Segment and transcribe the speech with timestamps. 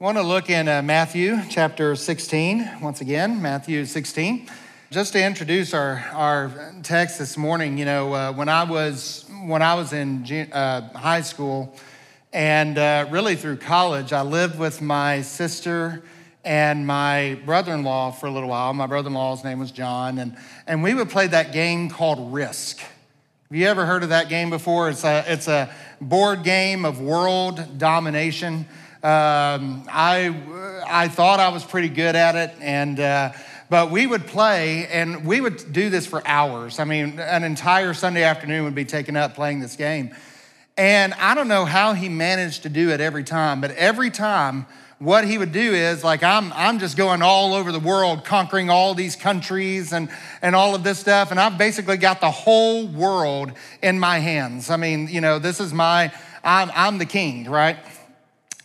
[0.00, 4.48] I want to look in uh, Matthew chapter 16, once again, Matthew 16.
[4.92, 9.60] Just to introduce our, our text this morning, you know, uh, when, I was, when
[9.60, 11.74] I was in uh, high school
[12.32, 16.04] and uh, really through college, I lived with my sister
[16.44, 18.72] and my brother in law for a little while.
[18.74, 20.36] My brother in law's name was John, and,
[20.68, 22.78] and we would play that game called Risk.
[22.78, 24.90] Have you ever heard of that game before?
[24.90, 28.66] It's a, it's a board game of world domination.
[29.02, 30.34] Um, I,
[30.88, 33.32] I thought I was pretty good at it, and uh,
[33.70, 36.80] but we would play, and we would do this for hours.
[36.80, 40.14] I mean, an entire Sunday afternoon would be taken up playing this game.
[40.76, 44.66] And I don't know how he managed to do it every time, but every time,
[44.98, 48.68] what he would do is like I'm I'm just going all over the world, conquering
[48.68, 50.08] all these countries and
[50.42, 54.70] and all of this stuff, and I've basically got the whole world in my hands.
[54.70, 57.76] I mean, you know, this is my I'm I'm the king, right?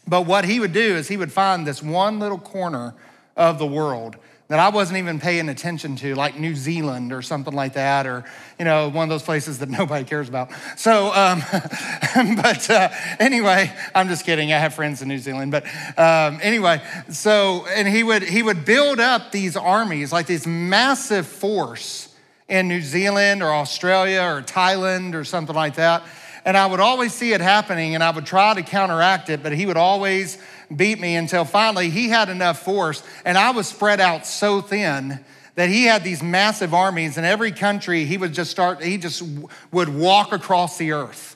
[0.07, 2.93] But what he would do is he would find this one little corner
[3.35, 4.17] of the world
[4.49, 8.23] that I wasn't even paying attention to, like New Zealand or something like that, or
[8.59, 10.51] you know, one of those places that nobody cares about.
[10.77, 11.41] So, um,
[12.35, 14.51] but uh, anyway, I'm just kidding.
[14.51, 15.65] I have friends in New Zealand, but
[15.97, 21.25] um, anyway, so and he would he would build up these armies, like this massive
[21.25, 22.13] force
[22.49, 26.03] in New Zealand or Australia or Thailand or something like that.
[26.45, 29.53] And I would always see it happening and I would try to counteract it, but
[29.53, 30.37] he would always
[30.75, 35.23] beat me until finally he had enough force and I was spread out so thin
[35.55, 39.23] that he had these massive armies in every country he would just start he just
[39.71, 41.35] would walk across the earth.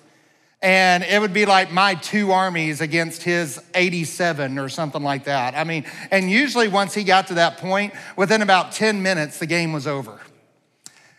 [0.60, 5.56] And it would be like my two armies against his 87 or something like that.
[5.56, 9.46] I mean and usually once he got to that point within about 10 minutes the
[9.46, 10.20] game was over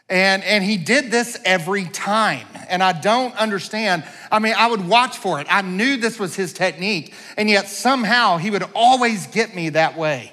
[0.08, 2.46] and, and he did this every time.
[2.68, 4.04] And I don't understand.
[4.32, 5.46] I mean, I would watch for it.
[5.50, 7.12] I knew this was his technique.
[7.36, 10.32] And yet somehow he would always get me that way.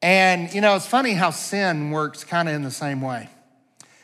[0.00, 3.28] And, you know, it's funny how sin works kind of in the same way.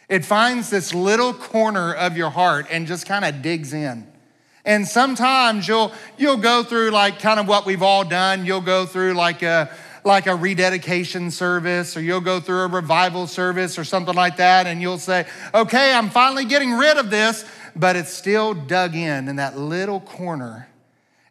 [0.08, 4.06] It finds this little corner of your heart and just kind of digs in.
[4.64, 8.44] And sometimes you'll, you'll go through like kind of what we've all done.
[8.44, 9.70] You'll go through like a,
[10.08, 14.66] like a rededication service or you'll go through a revival service or something like that
[14.66, 17.44] and you'll say, okay, I'm finally getting rid of this,
[17.76, 20.68] but it's still dug in in that little corner.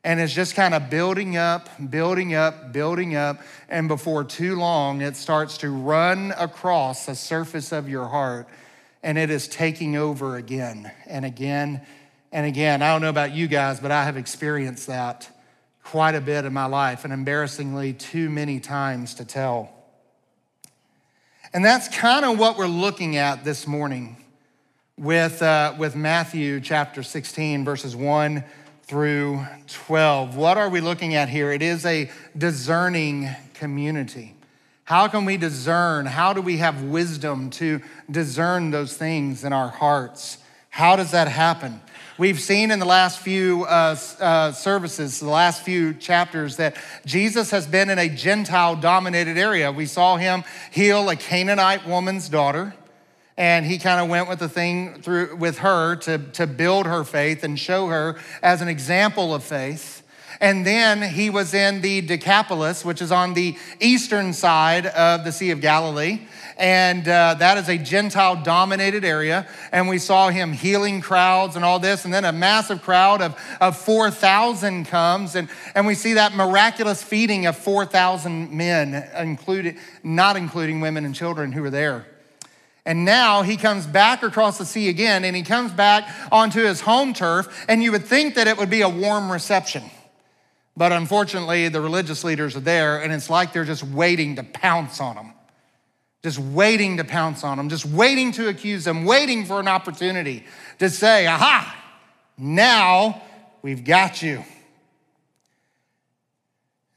[0.03, 3.41] And it's just kind of building up, building up, building up.
[3.67, 8.47] And before too long, it starts to run across the surface of your heart
[9.03, 11.81] and it is taking over again and again
[12.31, 12.81] and again.
[12.81, 15.29] I don't know about you guys, but I have experienced that
[15.91, 19.71] quite a bit in my life, and embarrassingly, too many times to tell.
[21.53, 24.17] And that's kind of what we're looking at this morning
[24.97, 28.43] with, uh, with Matthew chapter 16, verses 1
[28.83, 30.35] through 12.
[30.35, 31.53] What are we looking at here?
[31.53, 34.35] It is a discerning community.
[34.83, 36.05] How can we discern?
[36.05, 37.79] How do we have wisdom to
[38.11, 40.39] discern those things in our hearts?
[40.69, 41.79] How does that happen?
[42.19, 47.51] We've seen in the last few uh, uh, services, the last few chapters, that Jesus
[47.51, 49.71] has been in a Gentile dominated area.
[49.71, 52.73] We saw him heal a Canaanite woman's daughter,
[53.37, 57.03] and he kind of went with the thing through with her to, to build her
[57.03, 60.01] faith and show her as an example of faith.
[60.41, 65.31] And then he was in the Decapolis, which is on the eastern side of the
[65.31, 66.21] Sea of Galilee
[66.57, 69.47] and uh, that is a Gentile dominated area.
[69.71, 72.03] And we saw him healing crowds and all this.
[72.03, 77.03] And then a massive crowd of, of 4,000 comes, and, and we see that miraculous
[77.03, 82.07] feeding of 4,000 men, included, not including women and children who were there.
[82.85, 86.81] And now he comes back across the sea again, and he comes back onto his
[86.81, 89.83] home turf, and you would think that it would be a warm reception.
[90.75, 95.01] But unfortunately, the religious leaders are there, and it's like they're just waiting to pounce
[95.01, 95.33] on him
[96.23, 100.43] just waiting to pounce on them, just waiting to accuse them, waiting for an opportunity
[100.79, 101.75] to say, aha,
[102.37, 103.21] now
[103.61, 104.43] we've got you.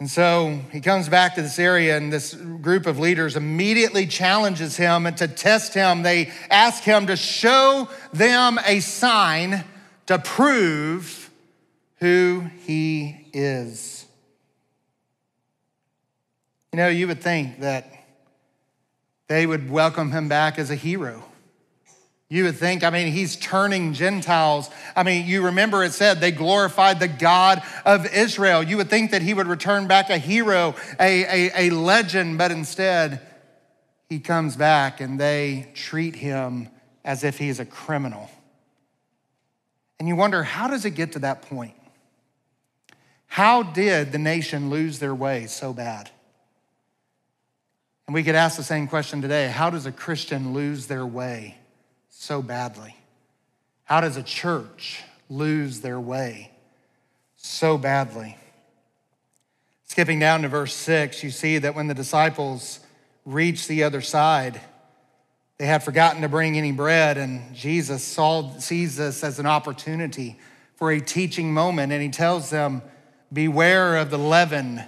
[0.01, 4.75] And so he comes back to this area, and this group of leaders immediately challenges
[4.75, 6.03] him and to test him.
[6.03, 9.63] They ask him to show them a sign
[10.07, 11.31] to prove
[11.97, 14.07] who he is.
[16.73, 17.93] You know, you would think that
[19.31, 21.23] they would welcome him back as a hero.
[22.29, 24.69] You would think, I mean, he's turning Gentiles.
[24.97, 28.61] I mean, you remember it said they glorified the God of Israel.
[28.61, 32.51] You would think that he would return back a hero, a, a, a legend, but
[32.51, 33.21] instead,
[34.09, 36.69] he comes back and they treat him
[37.05, 38.29] as if he's a criminal.
[40.01, 41.75] And you wonder, how does it get to that point?
[43.29, 46.11] How did the nation lose their way so bad?
[48.11, 51.59] And we could ask the same question today How does a Christian lose their way
[52.09, 52.97] so badly?
[53.85, 56.51] How does a church lose their way
[57.37, 58.37] so badly?
[59.85, 62.81] Skipping down to verse six, you see that when the disciples
[63.25, 64.61] reached the other side,
[65.59, 70.37] they had forgotten to bring any bread, and Jesus saw, sees this as an opportunity
[70.75, 72.83] for a teaching moment, and he tells them,
[73.33, 74.83] Beware of the leaven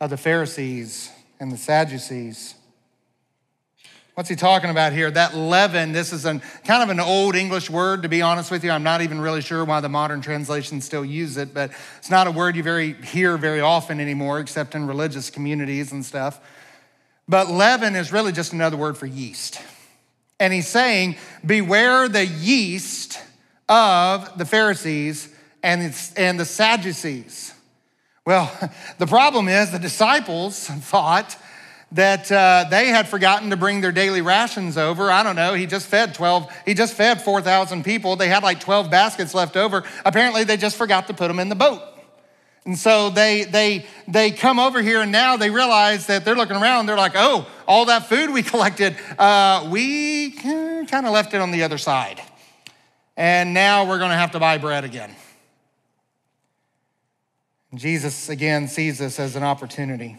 [0.00, 2.54] of the Pharisees and the Sadducees.
[4.14, 5.10] What's he talking about here?
[5.10, 8.64] That leaven, this is an, kind of an old English word, to be honest with
[8.64, 8.70] you.
[8.70, 12.26] I'm not even really sure why the modern translations still use it, but it's not
[12.26, 16.40] a word you very hear very often anymore, except in religious communities and stuff.
[17.28, 19.60] But leaven is really just another word for yeast.
[20.40, 23.20] And he's saying, Beware the yeast
[23.68, 25.28] of the Pharisees
[25.62, 27.52] and, and the Sadducees.
[28.26, 28.52] Well,
[28.98, 31.38] the problem is the disciples thought
[31.92, 35.10] that uh, they had forgotten to bring their daily rations over.
[35.10, 35.54] I don't know.
[35.54, 38.16] He just fed 12, he just fed 4,000 people.
[38.16, 39.84] They had like 12 baskets left over.
[40.04, 41.80] Apparently, they just forgot to put them in the boat.
[42.64, 46.56] And so they, they, they come over here and now they realize that they're looking
[46.56, 46.86] around.
[46.86, 51.52] They're like, oh, all that food we collected, uh, we kind of left it on
[51.52, 52.20] the other side.
[53.16, 55.14] And now we're going to have to buy bread again.
[57.74, 60.18] Jesus again sees this as an opportunity.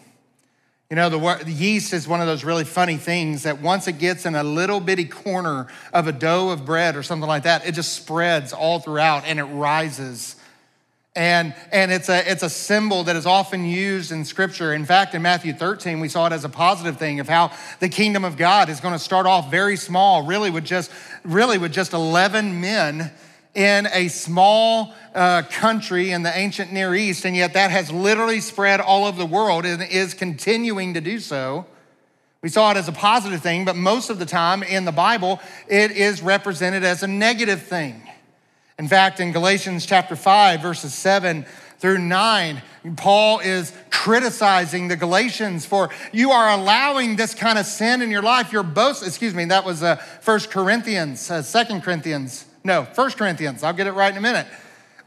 [0.90, 4.26] You know, the, yeast is one of those really funny things that once it gets
[4.26, 7.74] in a little bitty corner of a dough of bread or something like that, it
[7.74, 10.38] just spreads all throughout and it rises.
[11.14, 14.74] And, and it's, a, it's a symbol that is often used in scripture.
[14.74, 17.90] In fact, in Matthew 13, we saw it as a positive thing of how the
[17.90, 20.90] kingdom of God is going to start off very small, really with just,
[21.26, 23.12] really with just 11 men
[23.58, 28.40] in a small uh, country in the ancient Near East, and yet that has literally
[28.40, 31.66] spread all over the world and is continuing to do so.
[32.44, 35.42] We saw it as a positive thing, but most of the time in the Bible,
[35.68, 38.00] it is represented as a negative thing.
[38.78, 41.44] In fact, in Galatians chapter 5, verses 7
[41.80, 42.62] through 9,
[42.96, 48.22] Paul is criticizing the Galatians for you are allowing this kind of sin in your
[48.22, 48.52] life.
[48.52, 53.64] You're boast, excuse me, that was uh, 1 Corinthians, uh, 2 Corinthians no, First Corinthians.
[53.64, 54.48] I'll get it right in a minute.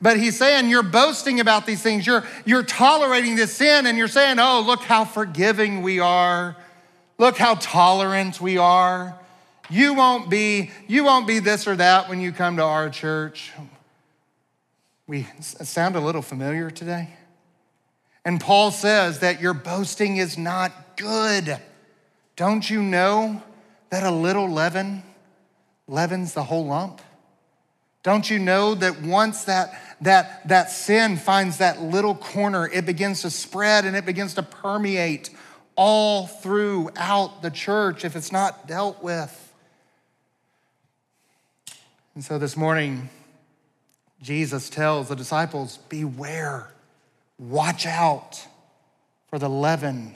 [0.02, 2.06] But he's saying you're boasting about these things.
[2.06, 6.56] You're, you're tolerating this sin and you're saying, oh, look how forgiving we are.
[7.18, 9.14] Look how tolerant we are.
[9.68, 13.52] You won't be, you won't be this or that when you come to our church.
[15.06, 17.10] We sound a little familiar today.
[18.24, 21.58] And Paul says that your boasting is not good.
[22.36, 23.42] Don't you know
[23.90, 25.02] that a little leaven
[25.86, 27.02] leavens the whole lump?
[28.02, 33.22] Don't you know that once that, that, that sin finds that little corner, it begins
[33.22, 35.30] to spread and it begins to permeate
[35.76, 39.36] all throughout the church if it's not dealt with?
[42.14, 43.08] And so this morning,
[44.22, 46.70] Jesus tells the disciples, Beware,
[47.38, 48.46] watch out
[49.28, 50.14] for the leaven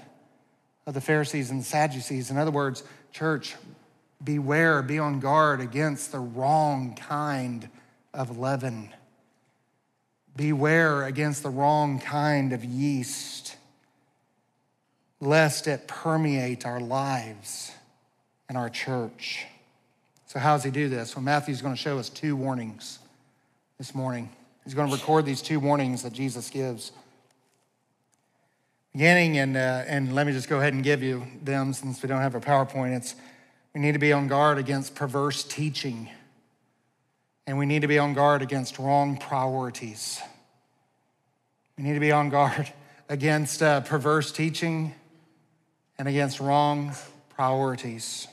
[0.87, 2.31] of the Pharisees and Sadducees.
[2.31, 2.83] In other words,
[3.13, 3.55] church,
[4.25, 7.69] beware, be on guard against the wrong kind
[8.13, 8.91] of leaven.
[10.37, 13.57] Beware against the wrong kind of yeast,
[15.21, 17.71] lest it permeate our lives
[18.49, 19.47] and our church.
[20.27, 21.15] So, how does he do this?
[21.15, 22.99] Well, Matthew's going to show us two warnings
[23.79, 24.31] this morning.
[24.65, 26.91] He's going to record these two warnings that Jesus gives.
[28.93, 32.09] Beginning, and, uh, and let me just go ahead and give you them since we
[32.09, 32.97] don't have a PowerPoint.
[32.97, 33.15] It's
[33.75, 36.09] we need to be on guard against perverse teaching
[37.47, 40.21] and we need to be on guard against wrong priorities.
[41.77, 42.73] We need to be on guard
[43.09, 44.95] against uh, perverse teaching
[45.99, 46.95] and against wrong
[47.31, 48.29] priorities.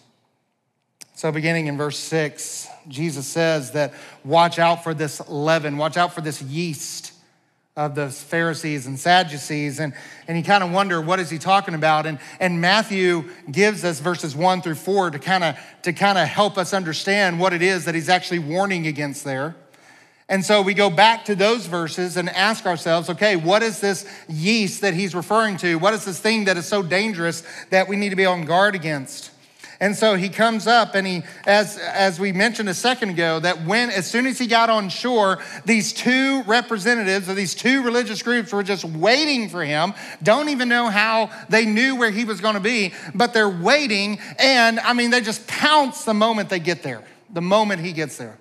[1.14, 3.94] So, beginning in verse six, Jesus says that
[4.24, 7.11] watch out for this leaven, watch out for this yeast
[7.86, 9.80] of the Pharisees and Sadducees.
[9.80, 9.94] And,
[10.28, 12.06] and you kind of wonder, what is he talking about?
[12.06, 16.28] And, and Matthew gives us verses one through four to kind of to kind of
[16.28, 19.56] help us understand what it is that he's actually warning against there.
[20.30, 24.08] And so we go back to those verses and ask ourselves, okay, what is this
[24.30, 25.76] yeast that he's referring to?
[25.76, 28.76] What is this thing that is so dangerous that we need to be on guard
[28.76, 29.31] against?
[29.82, 33.66] And so he comes up and he, as, as we mentioned a second ago, that
[33.66, 38.22] when, as soon as he got on shore, these two representatives of these two religious
[38.22, 39.96] groups were just waiting for him.
[40.22, 44.20] Don't even know how they knew where he was going to be, but they're waiting.
[44.38, 48.18] And I mean, they just pounce the moment they get there, the moment he gets
[48.18, 48.38] there.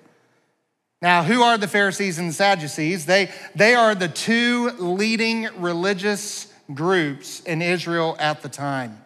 [1.01, 3.07] Now, who are the Pharisees and the Sadducees?
[3.07, 9.00] They, they are the two leading religious groups in Israel at the time.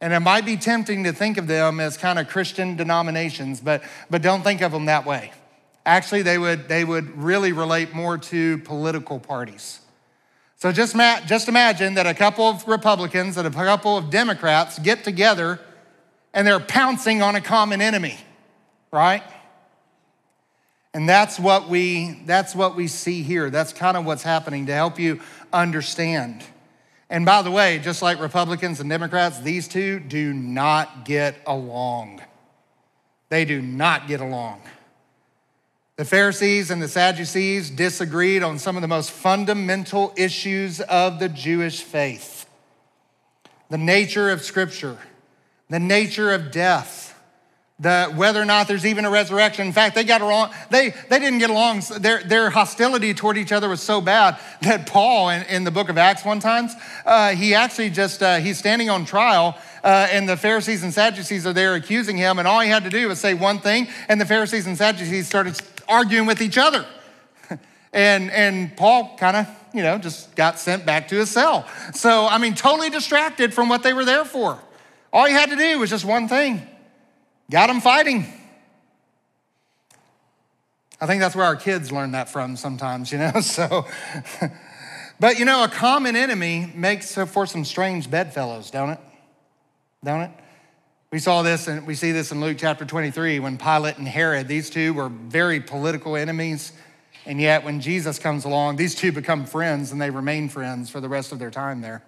[0.00, 3.82] And it might be tempting to think of them as kind of Christian denominations, but,
[4.10, 5.32] but don't think of them that way.
[5.86, 9.80] Actually, they would, they would really relate more to political parties.
[10.56, 10.96] So just,
[11.26, 15.60] just imagine that a couple of Republicans and a couple of Democrats get together
[16.32, 18.18] and they're pouncing on a common enemy,
[18.90, 19.22] right?
[20.94, 23.50] And that's what we that's what we see here.
[23.50, 25.20] That's kind of what's happening to help you
[25.52, 26.44] understand.
[27.10, 32.22] And by the way, just like Republicans and Democrats, these two do not get along.
[33.28, 34.62] They do not get along.
[35.96, 41.28] The Pharisees and the Sadducees disagreed on some of the most fundamental issues of the
[41.28, 42.46] Jewish faith
[43.70, 44.98] the nature of Scripture,
[45.68, 47.03] the nature of death,
[47.84, 49.66] the, whether or not there's even a resurrection.
[49.66, 51.82] In fact, they got along, they, they didn't get along.
[51.98, 55.90] Their, their hostility toward each other was so bad that Paul, in, in the book
[55.90, 56.72] of Acts one times,
[57.04, 61.46] uh, he actually just, uh, he's standing on trial uh, and the Pharisees and Sadducees
[61.46, 64.18] are there accusing him and all he had to do was say one thing and
[64.18, 66.86] the Pharisees and Sadducees started arguing with each other.
[67.92, 71.68] and, and Paul kind of, you know, just got sent back to his cell.
[71.92, 74.58] So, I mean, totally distracted from what they were there for.
[75.12, 76.66] All he had to do was just one thing
[77.54, 78.26] got them fighting.
[81.00, 83.30] I think that's where our kids learn that from sometimes, you know?
[83.42, 83.86] So,
[85.20, 88.98] but you know, a common enemy makes for some strange bedfellows, don't it?
[90.02, 90.32] Don't it?
[91.12, 94.48] We saw this and we see this in Luke chapter 23 when Pilate and Herod,
[94.48, 96.72] these two were very political enemies.
[97.24, 101.00] And yet, when Jesus comes along, these two become friends and they remain friends for
[101.00, 102.02] the rest of their time there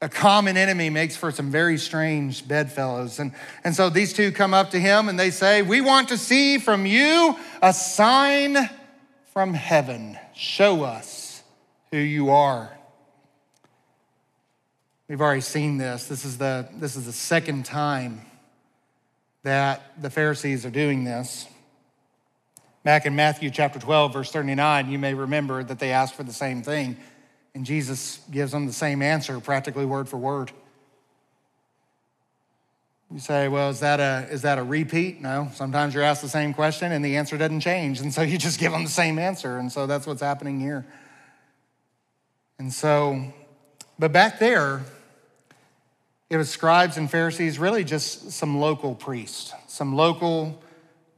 [0.00, 3.18] a common enemy makes for some very strange bedfellows.
[3.18, 3.32] And,
[3.62, 6.58] and so these two come up to him and they say, We want to see
[6.58, 8.56] from you a sign
[9.32, 10.18] from heaven.
[10.34, 11.42] Show us
[11.90, 12.70] who you are.
[15.08, 16.06] We've already seen this.
[16.06, 18.22] This is the, this is the second time
[19.42, 21.46] that the Pharisees are doing this.
[22.82, 26.32] Back in Matthew chapter 12, verse 39, you may remember that they asked for the
[26.32, 26.96] same thing.
[27.54, 30.50] And Jesus gives them the same answer, practically word for word.
[33.12, 35.20] You say, well, is that a, is that a repeat?
[35.20, 35.48] No.
[35.54, 38.00] Sometimes you're asked the same question and the answer doesn't change.
[38.00, 39.58] And so you just give them the same answer.
[39.58, 40.84] And so that's what's happening here.
[42.58, 43.32] And so,
[44.00, 44.82] but back there,
[46.28, 50.60] it was scribes and Pharisees, really just some local priests, some local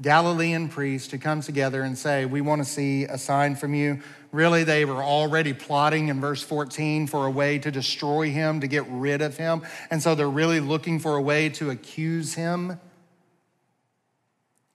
[0.02, 4.00] Galilean priests who come together and say, We want to see a sign from you.
[4.30, 8.66] Really, they were already plotting in verse 14 for a way to destroy him, to
[8.66, 9.62] get rid of him.
[9.90, 12.78] And so they're really looking for a way to accuse him.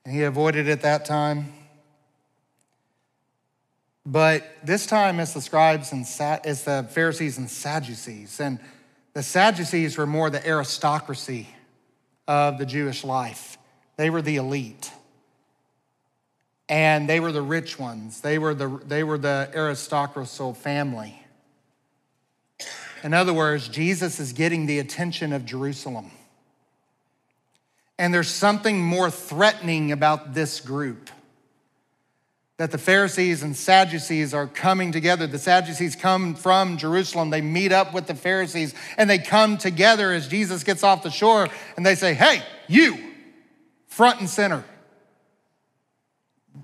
[0.04, 1.52] And he avoided it that time.
[4.04, 6.04] But this time it's the scribes and
[6.44, 8.40] it's the Pharisees and Sadducees.
[8.40, 8.58] And
[9.12, 11.46] the Sadducees were more the aristocracy
[12.26, 13.58] of the Jewish life.
[13.96, 14.90] They were the elite
[16.72, 18.22] and they were the rich ones.
[18.22, 21.22] They were the, they were the aristocracal family.
[23.02, 26.10] In other words, Jesus is getting the attention of Jerusalem.
[27.98, 31.10] And there's something more threatening about this group
[32.56, 35.26] that the Pharisees and Sadducees are coming together.
[35.26, 37.28] The Sadducees come from Jerusalem.
[37.28, 41.10] They meet up with the Pharisees and they come together as Jesus gets off the
[41.10, 42.96] shore and they say, Hey, you,
[43.88, 44.64] front and center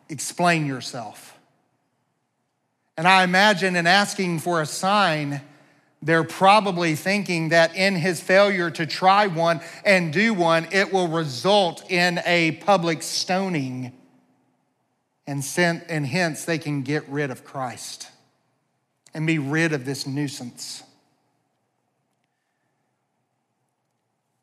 [0.09, 1.39] explain yourself.
[2.97, 5.41] And I imagine in asking for a sign,
[6.03, 11.09] they're probably thinking that in his failure to try one and do one, it will
[11.09, 13.93] result in a public stoning.
[15.27, 18.09] And, sent, and hence they can get rid of Christ
[19.13, 20.83] and be rid of this nuisance.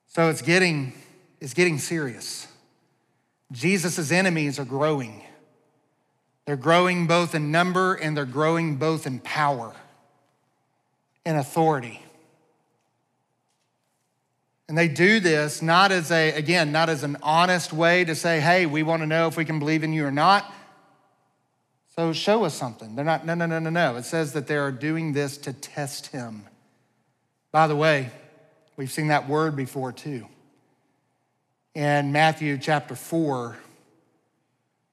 [0.08, 0.94] So it's getting,
[1.42, 2.48] it's getting serious.
[3.52, 5.24] Jesus' enemies are growing.
[6.46, 9.74] They're growing both in number and they're growing both in power
[11.26, 12.02] and authority.
[14.68, 18.40] And they do this not as a, again, not as an honest way to say,
[18.40, 20.52] hey, we want to know if we can believe in you or not.
[21.96, 22.96] So show us something.
[22.96, 23.96] They're not, no, no, no, no, no.
[23.96, 26.46] It says that they are doing this to test him.
[27.52, 28.10] By the way,
[28.76, 30.28] we've seen that word before too.
[31.74, 33.58] In Matthew chapter 4,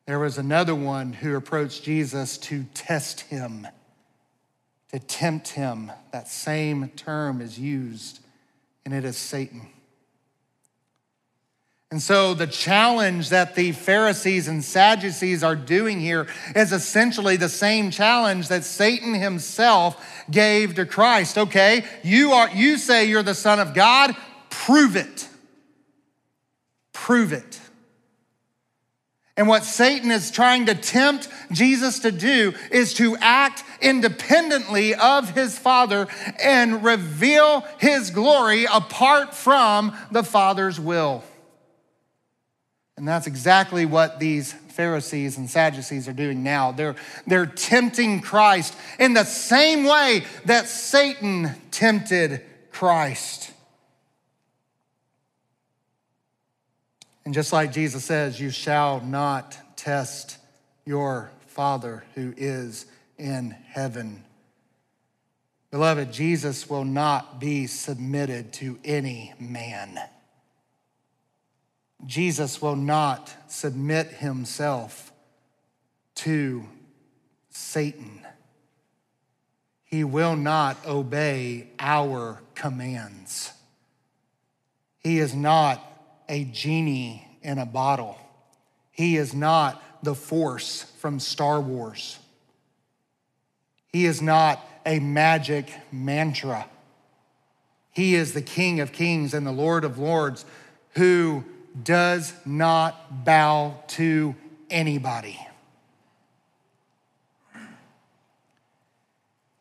[0.06, 3.66] there was another one who approached Jesus to test him,
[4.90, 5.92] to tempt him.
[6.12, 8.20] That same term is used,
[8.84, 9.68] and it is Satan.
[11.92, 17.50] And so, the challenge that the Pharisees and Sadducees are doing here is essentially the
[17.50, 21.36] same challenge that Satan himself gave to Christ.
[21.36, 24.16] Okay, you, are, you say you're the Son of God,
[24.48, 25.28] prove it.
[26.94, 27.60] Prove it.
[29.36, 35.30] And what Satan is trying to tempt Jesus to do is to act independently of
[35.30, 36.06] his Father
[36.42, 41.24] and reveal his glory apart from the Father's will.
[42.98, 46.72] And that's exactly what these Pharisees and Sadducees are doing now.
[46.72, 46.96] They're,
[47.26, 53.51] they're tempting Christ in the same way that Satan tempted Christ.
[57.24, 60.38] And just like Jesus says, you shall not test
[60.84, 62.86] your Father who is
[63.18, 64.24] in heaven.
[65.70, 69.98] Beloved, Jesus will not be submitted to any man.
[72.04, 75.12] Jesus will not submit himself
[76.16, 76.64] to
[77.50, 78.26] Satan.
[79.84, 83.52] He will not obey our commands.
[84.98, 85.91] He is not
[86.32, 88.16] a genie in a bottle.
[88.90, 92.18] He is not the force from Star Wars.
[93.92, 96.66] He is not a magic mantra.
[97.90, 100.46] He is the King of Kings and the Lord of Lords
[100.94, 101.44] who
[101.84, 104.34] does not bow to
[104.70, 105.38] anybody.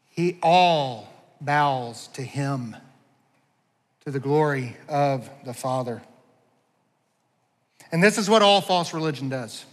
[0.09, 1.09] He all
[1.41, 2.77] bows to him
[4.05, 6.01] to the glory of the Father.
[7.91, 9.65] And this is what all false religion does.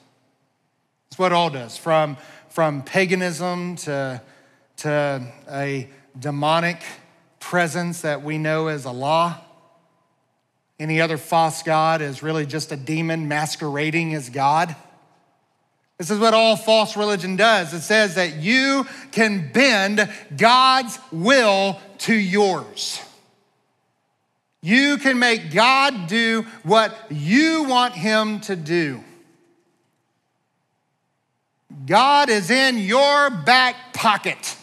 [1.09, 2.17] It's what all does, from,
[2.49, 4.21] from paganism to,
[4.79, 6.83] to a demonic
[7.41, 9.41] presence that we know as Allah.
[10.81, 14.75] Any other false God is really just a demon masquerading as God.
[15.99, 17.75] This is what all false religion does.
[17.75, 23.01] It says that you can bend God's will to yours.
[24.69, 29.03] You can make God do what you want Him to do.
[31.87, 34.59] God is in your back pocket.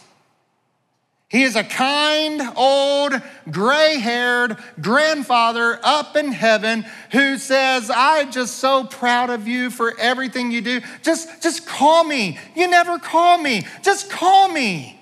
[1.28, 8.58] He is a kind, old, gray haired grandfather up in heaven who says, I'm just
[8.58, 10.82] so proud of you for everything you do.
[11.02, 12.38] Just, just call me.
[12.54, 13.66] You never call me.
[13.82, 15.00] Just call me.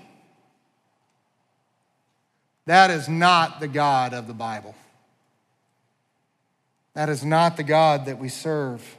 [2.65, 4.75] That is not the God of the Bible.
[6.95, 8.97] That is not the God that we serve.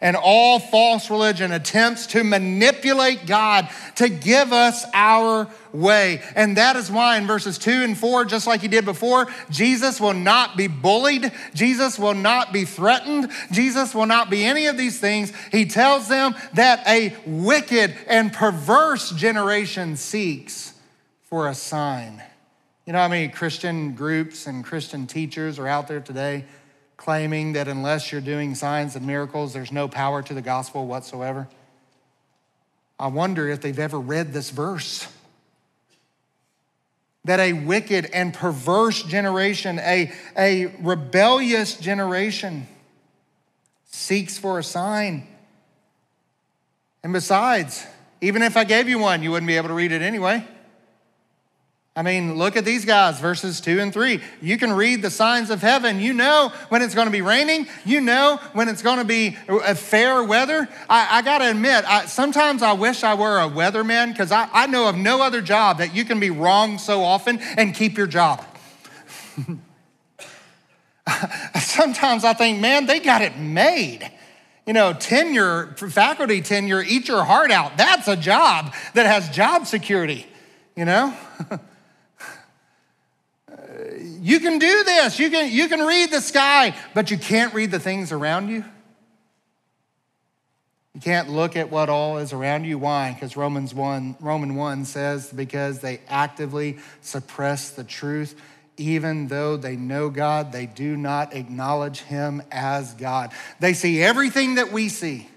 [0.00, 6.20] And all false religion attempts to manipulate God to give us our way.
[6.34, 10.00] And that is why in verses two and four, just like he did before, Jesus
[10.00, 11.32] will not be bullied.
[11.54, 13.30] Jesus will not be threatened.
[13.52, 15.32] Jesus will not be any of these things.
[15.52, 20.74] He tells them that a wicked and perverse generation seeks
[21.22, 22.22] for a sign.
[22.84, 26.44] You know how many Christian groups and Christian teachers are out there today?
[27.04, 31.46] Claiming that unless you're doing signs and miracles, there's no power to the gospel whatsoever.
[32.98, 35.06] I wonder if they've ever read this verse.
[37.26, 42.66] That a wicked and perverse generation, a, a rebellious generation,
[43.84, 45.26] seeks for a sign.
[47.02, 47.86] And besides,
[48.22, 50.46] even if I gave you one, you wouldn't be able to read it anyway.
[51.96, 54.20] I mean, look at these guys, verses two and three.
[54.42, 56.00] You can read the signs of heaven.
[56.00, 57.68] You know when it's going to be raining.
[57.84, 60.68] You know when it's going to be a fair weather.
[60.90, 64.48] I, I got to admit, I, sometimes I wish I were a weatherman because I,
[64.52, 67.96] I know of no other job that you can be wrong so often and keep
[67.96, 68.44] your job.
[71.60, 74.10] sometimes I think, man, they got it made.
[74.66, 77.76] You know, tenure, faculty tenure, eat your heart out.
[77.76, 80.26] That's a job that has job security,
[80.74, 81.16] you know?
[84.24, 85.18] you can do this.
[85.18, 88.64] You can, you can read the sky, but you can't read the things around you.
[90.94, 92.78] You can't look at what all is around you.
[92.78, 93.12] Why?
[93.12, 98.34] Because Romans 1, Roman 1 says, because they actively suppress the truth.
[98.78, 103.30] Even though they know God, they do not acknowledge Him as God.
[103.60, 105.28] They see everything that we see.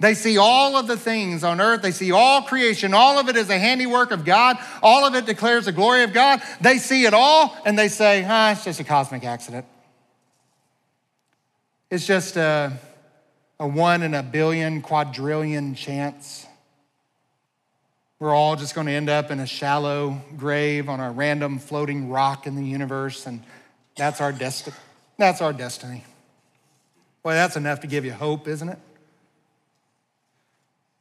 [0.00, 1.82] They see all of the things on earth.
[1.82, 2.94] They see all creation.
[2.94, 4.56] All of it is a handiwork of God.
[4.82, 6.40] All of it declares the glory of God.
[6.60, 9.66] They see it all and they say, ah, it's just a cosmic accident.
[11.90, 12.72] It's just a,
[13.58, 16.46] a one in a billion, quadrillion chance.
[18.18, 22.10] We're all just going to end up in a shallow grave on a random floating
[22.10, 23.42] rock in the universe, and
[23.96, 24.76] that's our destiny.
[25.16, 26.04] That's our destiny.
[27.22, 28.78] Boy, that's enough to give you hope, isn't it?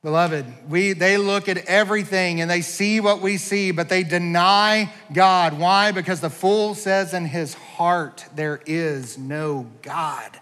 [0.01, 4.93] Beloved, we, they look at everything and they see what we see, but they deny
[5.11, 5.59] God.
[5.59, 5.91] Why?
[5.91, 10.39] Because the fool says in his heart, there is no God.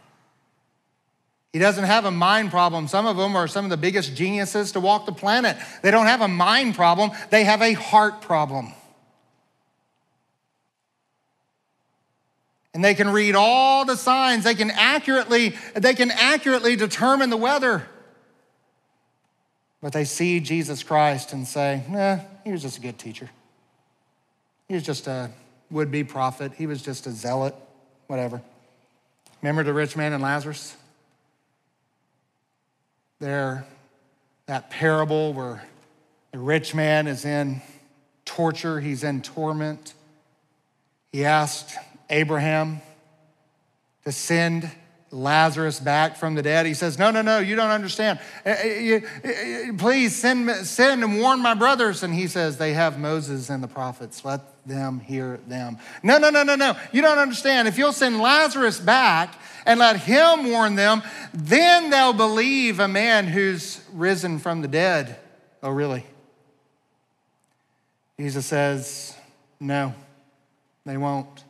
[1.54, 2.88] He doesn't have a mind problem.
[2.88, 5.58] Some of them are some of the biggest geniuses to walk the planet.
[5.82, 8.74] They don't have a mind problem, they have a heart problem.
[12.76, 14.44] And they can read all the signs.
[14.44, 17.88] They can accurately, they can accurately determine the weather.
[19.88, 23.30] But they see Jesus Christ and say, nah, he was just a good teacher.
[24.68, 25.32] He was just a
[25.72, 26.52] would be prophet.
[26.58, 27.56] He was just a zealot,
[28.08, 28.42] whatever.
[29.42, 30.76] Remember the rich man and Lazarus?
[33.22, 33.66] There,
[34.48, 35.64] that parable where
[36.34, 37.62] the rich man is in
[38.26, 39.94] torture, he's in torment.
[41.14, 41.78] He asked
[42.10, 42.82] Abraham
[44.04, 44.70] to send
[45.12, 46.66] Lazarus back from the dead.
[46.66, 48.20] He says, No, no, no, you don't understand.
[48.46, 52.04] Eh, eh, eh, please send, send and warn my brothers.
[52.04, 54.26] And he says, They have Moses and the prophets.
[54.26, 55.78] Let them hear them.
[56.04, 56.76] No, no, no, no, no.
[56.92, 57.68] You don't understand.
[57.68, 59.34] If you'll send Lazarus back
[59.66, 61.02] and let him warn them,
[61.34, 65.18] then they'll believe a man who's risen from the dead.
[65.64, 66.06] Oh, really?
[68.20, 69.16] Jesus says,
[69.60, 69.96] No,
[70.86, 71.46] they won't.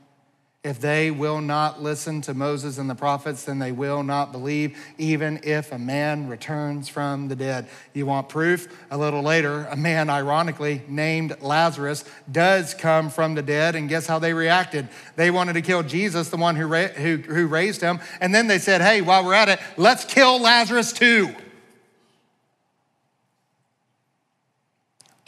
[0.67, 4.77] If they will not listen to Moses and the prophets, then they will not believe,
[4.97, 7.69] even if a man returns from the dead.
[7.93, 8.67] You want proof?
[8.91, 14.07] A little later, a man, ironically named Lazarus, does come from the dead, and guess
[14.07, 14.89] how they reacted?
[15.15, 18.47] They wanted to kill Jesus, the one who, ra- who, who raised him, and then
[18.47, 21.33] they said, hey, while we're at it, let's kill Lazarus too.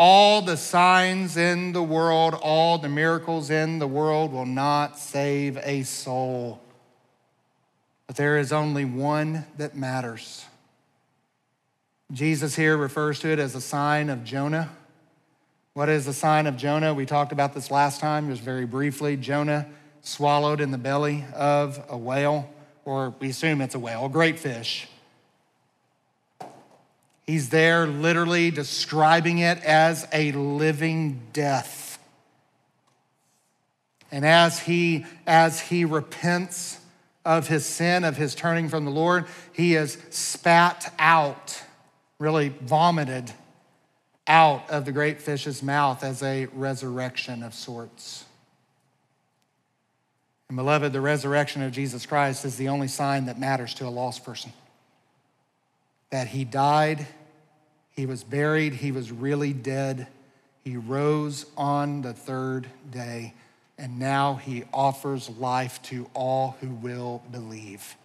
[0.02, 5.58] All the signs in the world, all the miracles in the world will not save
[5.58, 6.62] a soul.
[8.08, 10.46] But there is only one that matters.
[12.14, 14.70] Jesus here refers to it as a sign of Jonah.
[15.74, 16.94] What is the sign of Jonah?
[16.94, 19.18] We talked about this last time, just very briefly.
[19.18, 19.68] Jonah
[20.02, 22.50] swallowed in the belly of a whale,
[22.86, 24.88] or we assume it's a whale, a great fish.
[27.30, 32.00] He's there literally describing it as a living death.
[34.12, 36.80] And as he, as he repents
[37.24, 41.62] of his sin, of his turning from the Lord, he is spat out,
[42.18, 43.32] really vomited
[44.26, 48.26] out of the great fish's mouth as a resurrection of sorts.
[50.48, 53.90] And beloved, the resurrection of Jesus Christ is the only sign that matters to a
[53.90, 54.52] lost person.
[56.10, 57.06] That he died
[58.00, 60.08] he was buried, he was really dead.
[60.64, 63.34] He rose on the third day,
[63.78, 67.98] and now he offers life to all who will believe.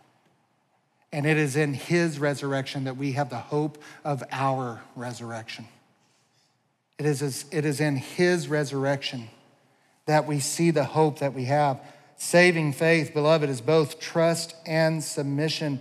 [1.12, 5.68] And it is in his resurrection that we have the hope of our resurrection.
[6.98, 9.28] It is, it is in his resurrection
[10.06, 11.80] that we see the hope that we have.
[12.16, 15.80] Saving faith, beloved, is both trust and submission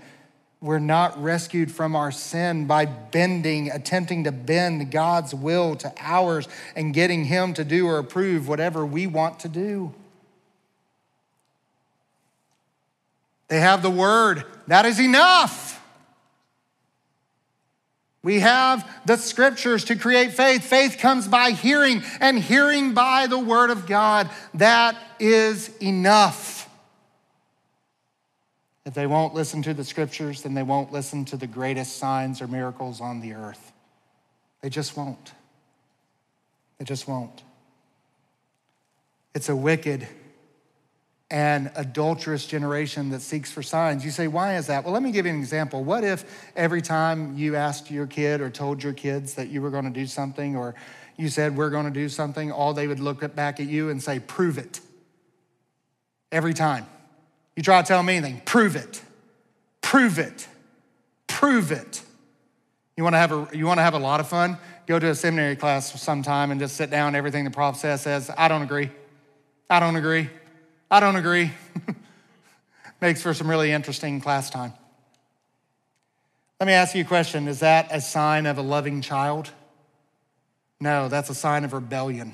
[0.63, 6.47] we're not rescued from our sin by bending, attempting to bend God's will to ours
[6.73, 9.93] and getting Him to do or approve whatever we want to do.
[13.49, 14.45] They have the word.
[14.67, 15.83] That is enough.
[18.23, 20.63] We have the scriptures to create faith.
[20.63, 24.29] Faith comes by hearing, and hearing by the word of God.
[24.53, 26.62] That is enough.
[28.85, 32.41] If they won't listen to the scriptures, then they won't listen to the greatest signs
[32.41, 33.71] or miracles on the earth.
[34.61, 35.31] They just won't.
[36.77, 37.43] They just won't.
[39.33, 40.07] It's a wicked
[41.31, 44.05] and adulterous generation that seeks for signs.
[44.05, 44.83] You say, why is that?
[44.83, 45.83] Well, let me give you an example.
[45.83, 49.71] What if every time you asked your kid or told your kids that you were
[49.71, 50.75] going to do something or
[51.17, 54.03] you said, we're going to do something, all they would look back at you and
[54.03, 54.79] say, prove it.
[56.31, 56.85] Every time.
[57.55, 59.01] You try to tell me anything, prove it.
[59.81, 60.47] Prove it.
[61.27, 62.01] Prove it.
[62.97, 64.57] You want to have a you want to have a lot of fun?
[64.85, 67.15] Go to a seminary class sometime and just sit down.
[67.15, 68.91] Everything the prof says says, I don't agree.
[69.69, 70.29] I don't agree.
[70.91, 71.51] I don't agree.
[73.01, 74.73] Makes for some really interesting class time.
[76.59, 77.47] Let me ask you a question.
[77.47, 79.51] Is that a sign of a loving child?
[80.79, 82.33] No, that's a sign of rebellion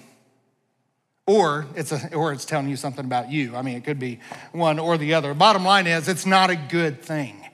[1.30, 3.56] or it's, a, or it's telling you something about you.
[3.56, 4.20] I mean, it could be
[4.52, 5.36] one or the other.
[5.36, 7.48] Bottom line is, it's not a good thing,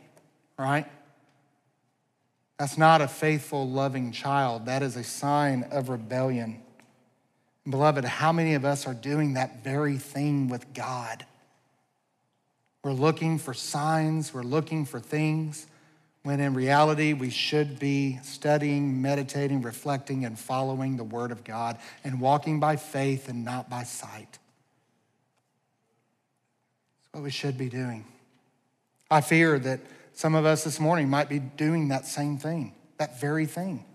[0.57, 0.85] right?
[2.57, 4.67] That's not a faithful, loving child.
[4.67, 6.61] That is a sign of rebellion.
[7.69, 11.25] Beloved, how many of us are doing that very thing with God?
[12.81, 15.67] We're looking for signs, we're looking for things,
[16.25, 21.77] when in reality, we should be studying, meditating, reflecting, and following the Word of God
[22.03, 24.39] and walking by faith and not by sight.
[27.03, 28.05] That's what we should be doing.
[29.11, 29.81] I fear that
[30.13, 33.85] some of us this morning might be doing that same thing, that very thing.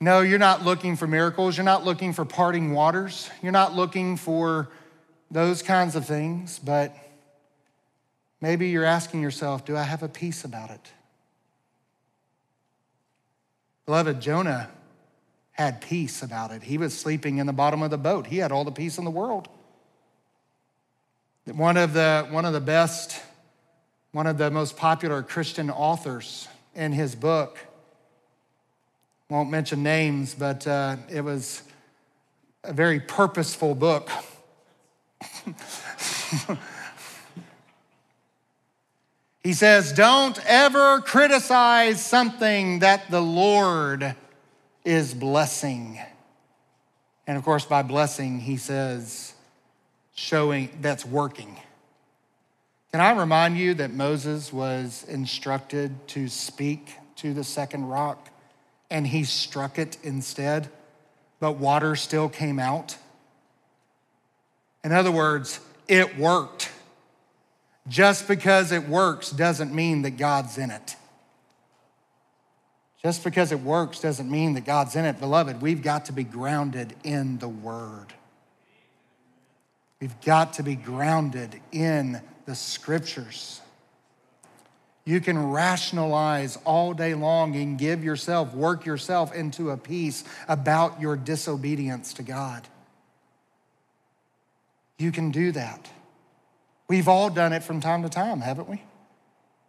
[0.00, 1.56] No, you're not looking for miracles.
[1.56, 3.28] You're not looking for parting waters.
[3.42, 4.68] You're not looking for
[5.28, 6.96] those kinds of things, but
[8.42, 10.92] maybe you're asking yourself, do I have a peace about it?
[13.86, 14.68] Beloved, Jonah
[15.52, 16.64] had peace about it.
[16.64, 19.04] He was sleeping in the bottom of the boat, he had all the peace in
[19.04, 19.48] the world.
[21.46, 23.20] One of the, one of the best,
[24.12, 27.58] one of the most popular Christian authors in his book,
[29.28, 31.62] won't mention names, but uh, it was
[32.64, 34.10] a very purposeful book.
[39.42, 44.14] he says, Don't ever criticize something that the Lord
[44.84, 45.98] is blessing.
[47.26, 49.34] And of course, by blessing, he says,
[50.14, 51.56] showing that's working.
[52.90, 58.28] Can I remind you that Moses was instructed to speak to the second rock
[58.90, 60.68] and he struck it instead,
[61.40, 62.98] but water still came out?
[64.84, 66.71] In other words, it worked.
[67.88, 70.96] Just because it works doesn't mean that God's in it.
[73.02, 75.18] Just because it works doesn't mean that God's in it.
[75.18, 78.12] Beloved, we've got to be grounded in the Word.
[80.00, 83.60] We've got to be grounded in the Scriptures.
[85.04, 91.00] You can rationalize all day long and give yourself, work yourself into a peace about
[91.00, 92.68] your disobedience to God.
[94.98, 95.90] You can do that.
[96.88, 98.82] We've all done it from time to time, haven't we?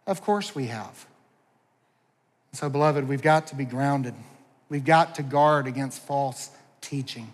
[0.06, 1.06] Of course we have.
[2.52, 4.14] So, beloved, we've got to be grounded.
[4.68, 6.50] We've got to guard against false
[6.80, 7.32] teaching.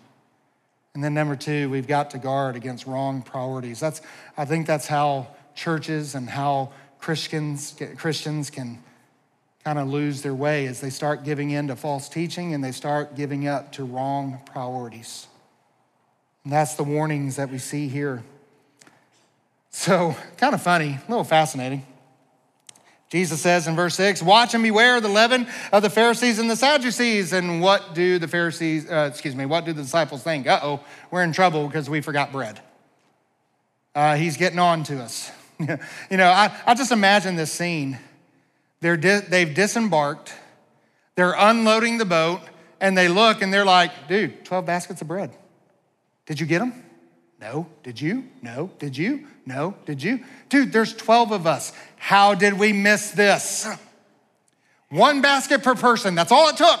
[0.93, 3.79] And then, number two, we've got to guard against wrong priorities.
[3.79, 4.01] That's,
[4.37, 8.81] I think that's how churches and how Christians, Christians can
[9.63, 12.71] kind of lose their way as they start giving in to false teaching and they
[12.71, 15.27] start giving up to wrong priorities.
[16.43, 18.23] And that's the warnings that we see here.
[19.71, 21.85] So, kind of funny, a little fascinating.
[23.09, 26.49] Jesus says in verse 6, Watch and beware of the leaven of the Pharisees and
[26.49, 27.33] the Sadducees.
[27.33, 30.47] And what do the Pharisees, uh, excuse me, what do the disciples think?
[30.47, 30.79] Uh oh,
[31.09, 32.61] we're in trouble because we forgot bread.
[33.93, 35.29] Uh, he's getting on to us.
[35.59, 37.99] you know, I, I just imagine this scene.
[38.79, 40.33] They're di- they've disembarked,
[41.15, 42.41] they're unloading the boat,
[42.79, 45.31] and they look and they're like, dude, 12 baskets of bread.
[46.25, 46.85] Did you get them?
[47.41, 47.67] No.
[47.83, 48.29] Did you?
[48.41, 48.71] No.
[48.79, 49.27] Did you?
[49.45, 49.75] No.
[49.85, 50.23] Did you?
[50.49, 51.73] Dude, there's 12 of us.
[51.97, 53.67] How did we miss this?
[54.89, 56.15] One basket per person.
[56.15, 56.79] That's all it took.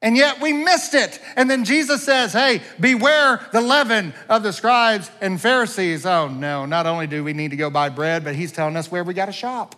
[0.00, 1.18] And yet we missed it.
[1.34, 6.04] And then Jesus says, Hey, beware the leaven of the scribes and Pharisees.
[6.04, 8.90] Oh no, not only do we need to go buy bread, but he's telling us
[8.90, 9.74] where we got to shop.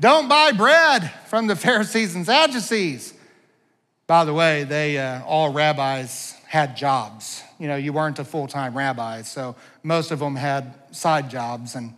[0.00, 3.12] Don't buy bread from the Pharisees and Sadducees.
[4.06, 7.42] By the way, they uh, all rabbis had jobs.
[7.58, 11.94] You know, you weren't a full-time rabbi, so most of them had side jobs, and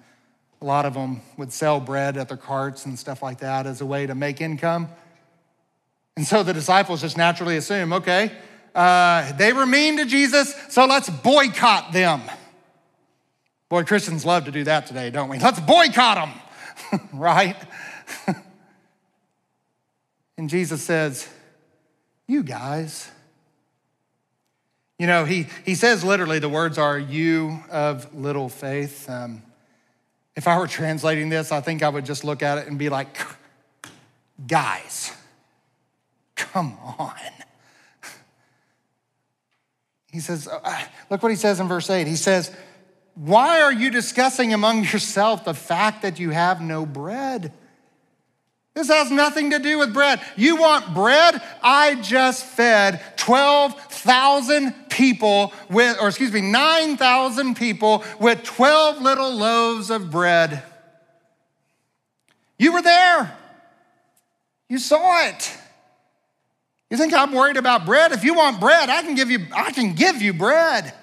[0.61, 3.81] a lot of them would sell bread at their carts and stuff like that as
[3.81, 4.89] a way to make income.
[6.17, 8.33] And so the disciples just naturally assume, okay,
[8.75, 12.23] uh, they were mean to Jesus, so let's boycott them.
[13.69, 15.39] Boy, Christians love to do that today, don't we?
[15.39, 16.29] Let's boycott
[16.91, 17.57] them, right?
[20.37, 21.29] and Jesus says,
[22.27, 23.11] you guys.
[25.01, 29.09] You know, he, he says literally, the words are, you of little faith.
[29.09, 29.43] Um,
[30.37, 32.91] if I were translating this, I think I would just look at it and be
[32.91, 33.17] like,
[34.47, 35.11] guys,
[36.37, 37.15] come on.
[40.13, 42.07] He says, uh, look what he says in verse 8.
[42.07, 42.55] He says,
[43.15, 47.55] Why are you discussing among yourself the fact that you have no bread?
[48.75, 50.21] This has nothing to do with bread.
[50.37, 51.41] You want bread?
[51.63, 53.03] I just fed
[54.03, 60.63] 12,000 people with, or excuse me, 9,000 people with 12 little loaves of bread.
[62.59, 63.37] You were there.
[64.69, 65.57] You saw it.
[66.91, 68.13] You think I'm worried about bread?
[68.13, 70.95] If you want bread, I can give you, I can give you bread.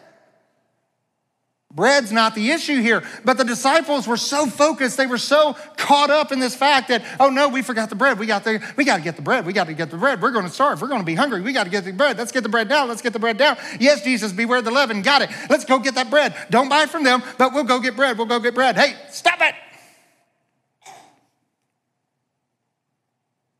[1.73, 3.03] Bread's not the issue here.
[3.25, 7.03] But the disciples were so focused, they were so caught up in this fact that,
[7.19, 8.17] oh no, we forgot the bread.
[8.17, 9.45] We got the, we got to get the bread.
[9.45, 10.21] We got to get the bread.
[10.21, 10.81] We're to starve.
[10.81, 11.41] We're to be hungry.
[11.41, 12.17] We got to get the bread.
[12.17, 12.87] Let's get the bread down.
[12.87, 13.57] Let's get the bread down.
[13.79, 15.01] Yes, Jesus, beware the leaven.
[15.01, 15.29] Got it.
[15.49, 16.35] Let's go get that bread.
[16.49, 18.17] Don't buy from them, but we'll go get bread.
[18.17, 18.77] We'll go get bread.
[18.77, 19.53] Hey, stop it.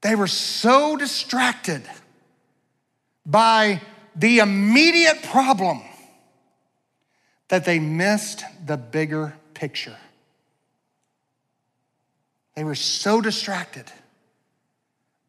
[0.01, 1.83] They were so distracted
[3.25, 3.81] by
[4.15, 5.81] the immediate problem
[7.49, 9.97] that they missed the bigger picture.
[12.55, 13.85] They were so distracted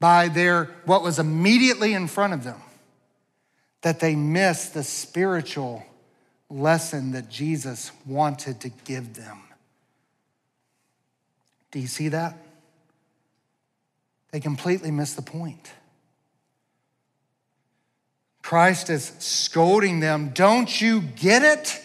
[0.00, 2.60] by their what was immediately in front of them
[3.82, 5.84] that they missed the spiritual
[6.50, 9.38] lesson that Jesus wanted to give them.
[11.70, 12.36] Do you see that?
[14.30, 15.72] They completely missed the point.
[18.42, 20.30] Christ is scolding them.
[20.34, 21.80] Don't you get it?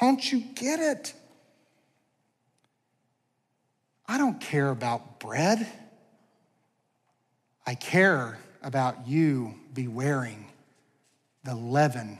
[0.00, 1.14] Don't you get it?
[4.06, 5.66] I don't care about bread.
[7.66, 10.46] I care about you bewaring
[11.44, 12.18] the leaven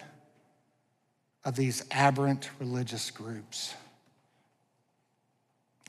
[1.44, 3.74] of these aberrant religious groups.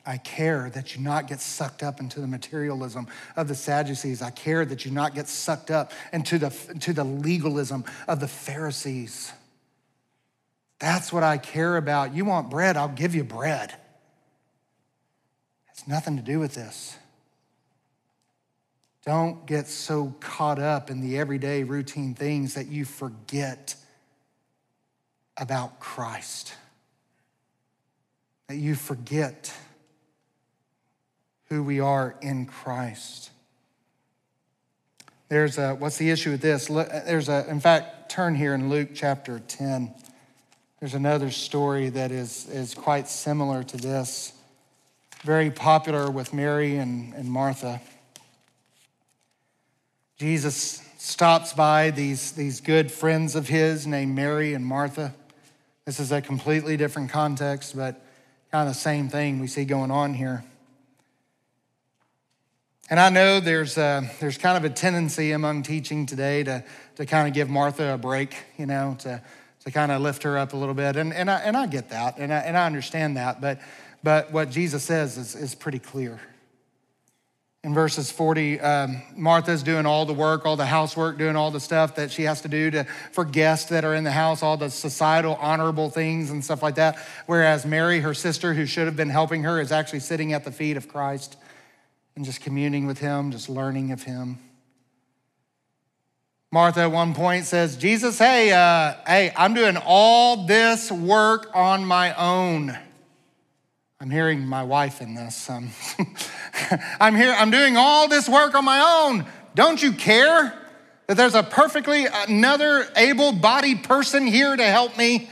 [0.05, 4.21] I care that you not get sucked up into the materialism of the Sadducees.
[4.21, 8.27] I care that you not get sucked up into the, into the legalism of the
[8.27, 9.33] Pharisees.
[10.79, 12.13] That's what I care about.
[12.13, 13.73] You want bread, I'll give you bread.
[15.71, 16.97] It's nothing to do with this.
[19.05, 23.75] Don't get so caught up in the everyday routine things that you forget
[25.37, 26.53] about Christ,
[28.47, 29.53] that you forget
[31.45, 33.31] who we are in Christ.
[35.29, 36.67] There's a, what's the issue with this?
[36.67, 39.93] There's a, in fact, turn here in Luke chapter 10.
[40.79, 44.31] There's another story that is, is quite similar to this,
[45.23, 47.81] very popular with Mary and, and Martha.
[50.19, 55.15] Jesus stops by these, these good friends of his named Mary and Martha.
[55.85, 57.99] This is a completely different context, but
[58.51, 60.43] kind of the same thing we see going on here.
[62.91, 66.63] And I know there's, a, there's kind of a tendency among teaching today to,
[66.97, 69.23] to kind of give Martha a break, you know, to,
[69.67, 70.95] to kind of lift her up a little bit.
[70.95, 73.41] And, and, I, and I get that, and I, and I understand that.
[73.41, 73.60] But,
[74.01, 76.21] but what Jesus says is, is pretty clear.
[77.65, 81.60] In verses 40, um, Martha's doing all the work, all the housework, doing all the
[81.60, 84.56] stuff that she has to do to, for guests that are in the house, all
[84.56, 86.97] the societal, honorable things and stuff like that.
[87.25, 90.51] Whereas Mary, her sister, who should have been helping her, is actually sitting at the
[90.53, 91.36] feet of Christ
[92.15, 94.39] and just communing with him, just learning of him.
[96.51, 101.83] Martha at one point says, Jesus, hey, uh, hey, I'm doing all this work on
[101.83, 102.77] my own.
[103.99, 105.49] I'm hearing my wife in this.
[105.49, 105.71] Um,
[107.01, 109.25] I'm here, I'm doing all this work on my own.
[109.55, 110.57] Don't you care
[111.07, 115.29] that there's a perfectly another able bodied person here to help me?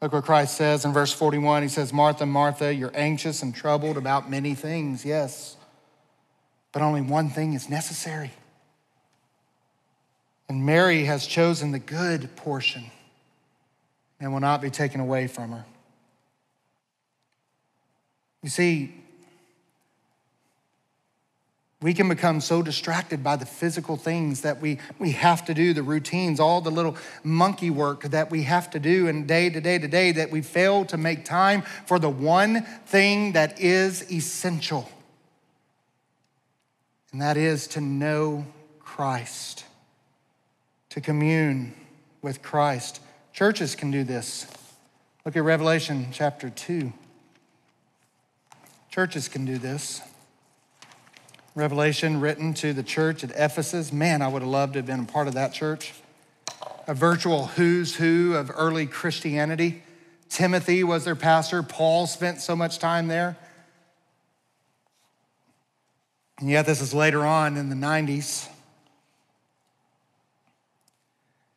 [0.00, 1.62] Look what Christ says in verse 41.
[1.62, 5.56] He says, Martha, Martha, you're anxious and troubled about many things, yes,
[6.70, 8.30] but only one thing is necessary.
[10.48, 12.84] And Mary has chosen the good portion
[14.20, 15.64] and will not be taken away from her.
[18.42, 18.94] You see,
[21.84, 25.74] we can become so distracted by the physical things that we, we have to do,
[25.74, 29.60] the routines, all the little monkey work that we have to do and day to
[29.60, 34.10] day to day that we fail to make time for the one thing that is
[34.10, 34.90] essential.
[37.12, 38.46] And that is to know
[38.80, 39.66] Christ,
[40.94, 41.74] to commune
[42.22, 43.00] with Christ.
[43.32, 44.46] Churches can do this.
[45.24, 46.92] Look at Revelation chapter 2.
[48.92, 50.00] Churches can do this.
[51.56, 53.92] Revelation written to the church at Ephesus.
[53.92, 55.94] Man, I would have loved to have been a part of that church.
[56.86, 59.82] A virtual who's who of early Christianity.
[60.28, 61.64] Timothy was their pastor.
[61.64, 63.36] Paul spent so much time there.
[66.38, 68.48] And yet, this is later on in the 90s.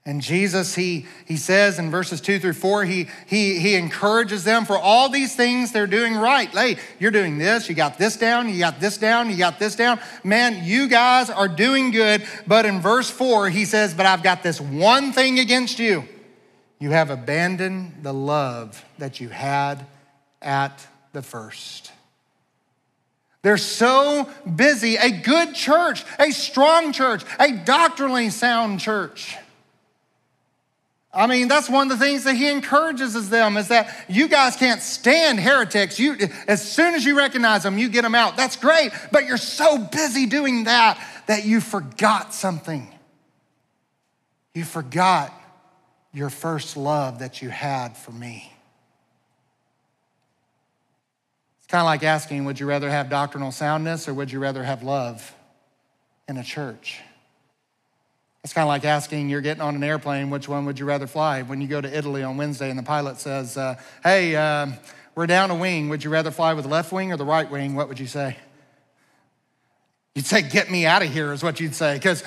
[0.08, 4.64] And Jesus, he, he says in verses two through four, he, he, he encourages them
[4.64, 6.47] for all these things they're doing right.
[6.47, 9.76] Hey, you're doing this, you got this down, you got this down, you got this
[9.76, 9.99] down.
[10.24, 12.26] Man, you guys are doing good.
[12.47, 16.05] But in verse four, he says, But I've got this one thing against you.
[16.80, 19.86] You have abandoned the love that you had
[20.41, 21.91] at the first.
[23.41, 29.36] They're so busy, a good church, a strong church, a doctrinally sound church
[31.18, 34.55] I mean, that's one of the things that he encourages them is that you guys
[34.55, 35.97] can't stand heretics.
[35.97, 36.15] You,
[36.47, 38.38] as soon as you recognize them, you get them out.
[38.38, 42.88] That's great, but you're so busy doing that that you forgot something.
[44.53, 45.34] You forgot
[46.13, 48.53] your first love that you had for me.
[51.57, 54.63] It's kind of like asking, would you rather have doctrinal soundness or would you rather
[54.63, 55.34] have love
[56.28, 57.01] in a church?
[58.48, 61.06] It's kind of like asking, you're getting on an airplane, which one would you rather
[61.06, 61.41] fly?
[61.41, 64.68] When you go to Italy on Wednesday and the pilot says, uh, hey, uh,
[65.16, 65.89] we're down a wing.
[65.89, 67.76] Would you rather fly with the left wing or the right wing?
[67.76, 68.38] What would you say?
[70.16, 71.95] You'd say, get me out of here, is what you'd say.
[71.95, 72.24] Because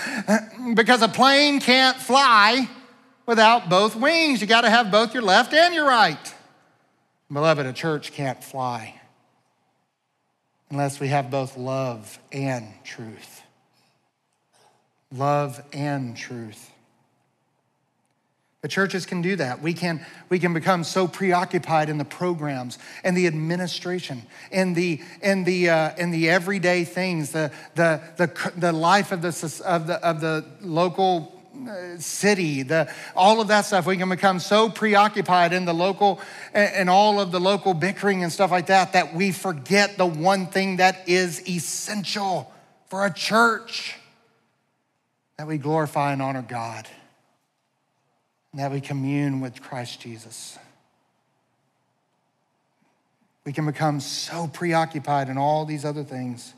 [0.75, 2.69] because a plane can't fly
[3.25, 4.43] without both wings.
[4.43, 6.35] You got to have both your left and your right.
[7.33, 9.01] Beloved, a church can't fly
[10.69, 13.40] unless we have both love and truth
[15.13, 16.71] love and truth.
[18.63, 19.63] The churches can do that.
[19.63, 25.01] We can, we can become so preoccupied in the programs and the administration and the,
[25.23, 29.87] and the, uh, and the everyday things, the, the, the, the life of the, of
[29.87, 33.87] the, of the local uh, city, the, all of that stuff.
[33.87, 36.21] We can become so preoccupied in the local
[36.53, 40.07] and, and all of the local bickering and stuff like that that we forget the
[40.07, 42.53] one thing that is essential
[42.91, 43.97] for a church
[45.41, 46.87] that we glorify and honor God,
[48.53, 50.59] and that we commune with Christ Jesus.
[53.47, 56.53] We can become so preoccupied in all these other things.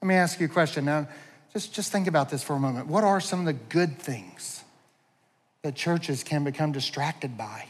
[0.00, 1.08] Let me ask you a question now.
[1.52, 2.86] Just, just think about this for a moment.
[2.86, 4.64] What are some of the good things
[5.60, 7.66] that churches can become distracted by?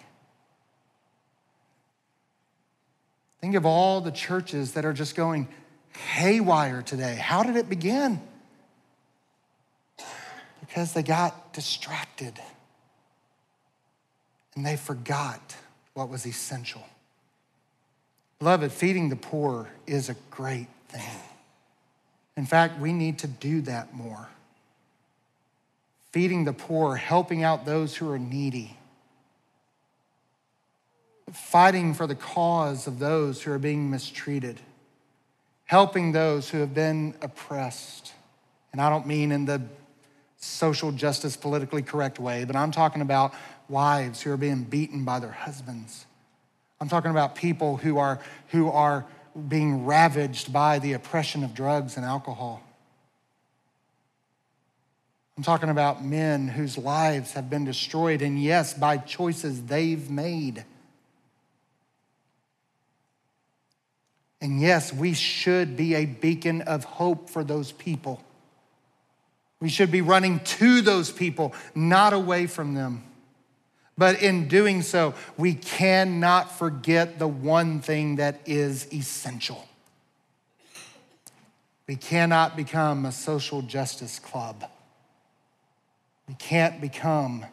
[3.41, 5.49] Think of all the churches that are just going
[6.15, 7.17] haywire today.
[7.17, 8.21] How did it begin?
[10.71, 12.39] Because they got distracted
[14.55, 15.57] and they forgot
[15.95, 16.85] what was essential.
[18.39, 21.21] Beloved, feeding the poor is a great thing.
[22.37, 24.29] In fact, we need to do that more.
[26.13, 28.77] Feeding the poor, helping out those who are needy,
[31.33, 34.61] fighting for the cause of those who are being mistreated,
[35.65, 38.13] helping those who have been oppressed.
[38.71, 39.63] And I don't mean in the
[40.41, 43.35] social justice, politically correct way, but I'm talking about
[43.69, 46.07] wives who are being beaten by their husbands.
[46.81, 49.07] I'm talking about people who are, who are
[49.49, 52.63] being ravaged by the oppression of drugs and alcohol.
[55.37, 60.65] I'm talking about men whose lives have been destroyed, and yes, by choices they've made.
[64.41, 68.23] And yes, we should be a beacon of hope for those people.
[69.61, 73.05] We should be running to those people, not away from them.
[73.99, 79.69] But in doing so, we cannot forget the one thing that is essential.
[81.87, 84.65] We cannot become a social justice club.
[86.29, 87.45] We can't become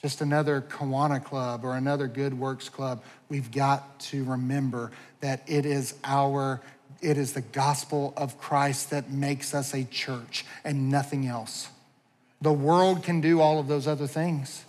[0.00, 3.02] just another Kiwanis club or another good works club.
[3.28, 6.60] We've got to remember that it is our
[7.00, 11.68] it is the gospel of Christ that makes us a church and nothing else.
[12.40, 14.64] The world can do all of those other things.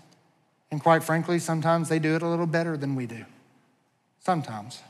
[0.72, 3.26] And quite frankly, sometimes they do it a little better than we do.
[4.20, 4.82] Sometimes.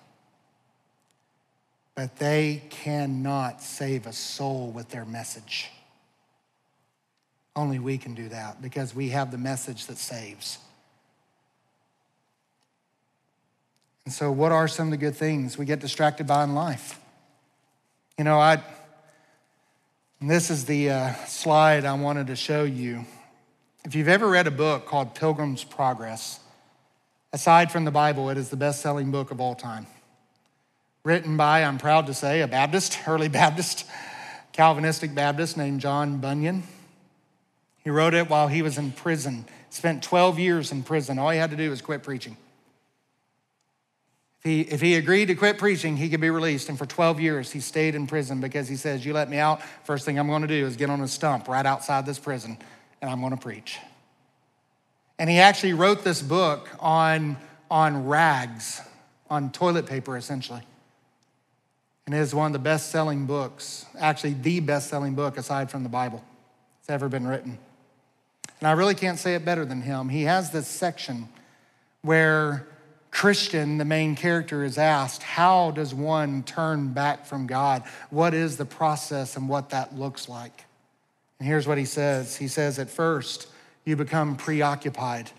[1.96, 5.70] But they cannot save a soul with their message.
[7.56, 10.60] Only we can do that because we have the message that saves.
[14.06, 17.00] And so, what are some of the good things we get distracted by in life?
[18.20, 18.62] You know, I,
[20.20, 23.06] this is the uh, slide I wanted to show you.
[23.86, 26.42] If you've ever read a book called Pilgrim's Progress,
[27.32, 29.88] aside from the Bible, it is the best selling book of all time.
[31.06, 33.86] Written by, I'm proud to say, a Baptist, early Baptist,
[34.52, 36.64] Calvinistic Baptist named John Bunyan.
[37.86, 41.20] He wrote it while he was in prison, spent 12 years in prison.
[41.20, 42.36] All he had to do was quit preaching.
[44.40, 46.70] If he, if he agreed to quit preaching, he could be released.
[46.70, 49.62] And for 12 years, he stayed in prison because he says, You let me out,
[49.84, 52.58] first thing I'm going to do is get on a stump right outside this prison
[53.02, 53.80] and I'm going to preach.
[55.18, 57.38] And he actually wrote this book on,
[57.70, 58.82] on rags,
[59.30, 60.62] on toilet paper, essentially.
[62.06, 65.70] And it is one of the best selling books, actually, the best selling book aside
[65.70, 66.24] from the Bible
[66.80, 67.60] that's ever been written.
[68.60, 70.10] And I really can't say it better than him.
[70.10, 71.28] He has this section
[72.02, 72.68] where
[73.12, 77.84] Christian, the main character, is asked, How does one turn back from God?
[78.10, 80.66] What is the process and what that looks like?
[81.40, 83.48] And here's what he says He says, At first,
[83.86, 85.32] you become preoccupied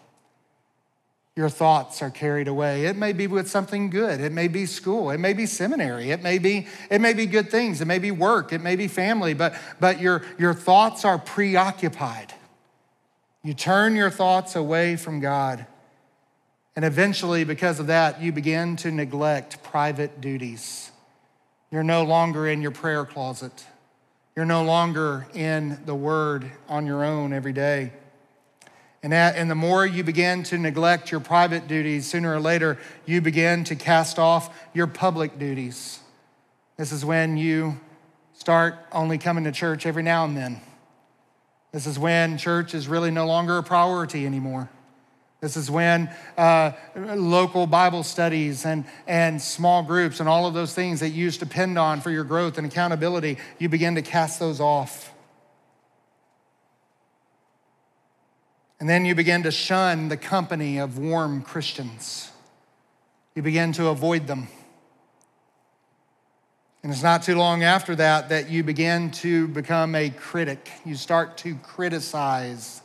[1.41, 2.85] your thoughts are carried away.
[2.85, 4.21] It may be with something good.
[4.21, 5.11] It may be school.
[5.11, 6.11] It may be seminary.
[6.11, 7.81] It may be, it may be good things.
[7.81, 8.53] It may be work.
[8.53, 12.35] It may be family, but, but your, your thoughts are preoccupied.
[13.43, 15.65] You turn your thoughts away from God.
[16.77, 20.91] And eventually, because of that, you begin to neglect private duties.
[21.71, 23.67] You're no longer in your prayer closet.
[24.37, 27.93] You're no longer in the Word on your own every day.
[29.03, 32.79] And, that, and the more you begin to neglect your private duties, sooner or later,
[33.07, 36.01] you begin to cast off your public duties.
[36.77, 37.81] This is when you
[38.35, 40.61] start only coming to church every now and then.
[41.73, 44.71] This is when church is really no longer a priority anymore.
[45.41, 50.75] This is when uh, local Bible studies and, and small groups and all of those
[50.75, 54.03] things that you used to depend on for your growth and accountability, you begin to
[54.03, 55.13] cast those off.
[58.79, 62.31] And then you begin to shun the company of warm Christians.
[63.35, 64.49] You begin to avoid them.
[66.83, 70.71] And it's not too long after that that you begin to become a critic.
[70.85, 72.81] You start to criticize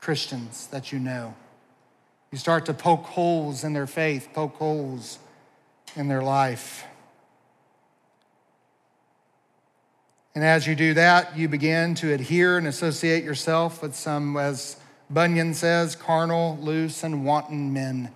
[0.00, 1.34] Christians that you know.
[2.36, 5.18] You start to poke holes in their faith, poke holes
[5.94, 6.84] in their life.
[10.34, 14.76] And as you do that, you begin to adhere and associate yourself with some, as
[15.08, 18.12] Bunyan says, carnal, loose, and wanton men.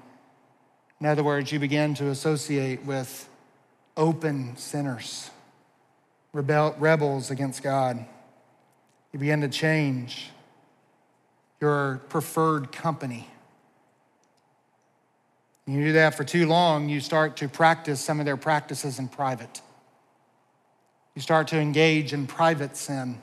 [1.01, 3.27] In other words, you begin to associate with
[3.97, 5.31] open sinners,
[6.35, 8.05] rebel, rebels against God.
[9.15, 10.29] You begin to change
[11.59, 13.27] your preferred company.
[15.67, 19.09] You do that for too long, you start to practice some of their practices in
[19.09, 19.61] private.
[21.15, 23.21] You start to engage in private sin.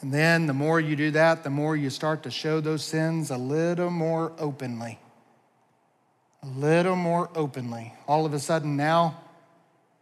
[0.00, 3.30] And then the more you do that, the more you start to show those sins
[3.30, 4.98] a little more openly.
[6.42, 7.94] A little more openly.
[8.06, 9.20] All of a sudden now,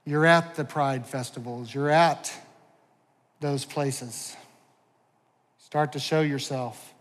[0.04, 2.32] you're at the pride festivals, you're at
[3.40, 4.36] those places.
[5.58, 6.91] Start to show yourself.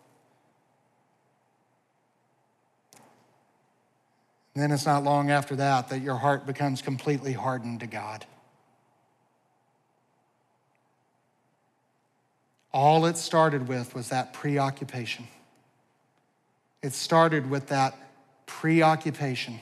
[4.56, 8.26] Then it's not long after that that your heart becomes completely hardened to God.
[12.74, 15.28] All it started with was that preoccupation.
[16.82, 17.98] It started with that
[18.46, 19.60] preoccupation